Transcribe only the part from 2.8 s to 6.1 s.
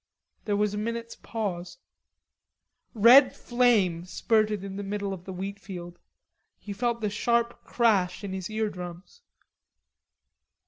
Red flame spurted in the middle of the wheatfield.